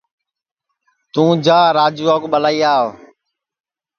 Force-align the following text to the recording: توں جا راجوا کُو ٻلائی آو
توں 1.13 1.31
جا 1.45 1.59
راجوا 1.77 2.15
کُو 2.21 2.27
ٻلائی 2.33 2.59
آو 2.75 2.87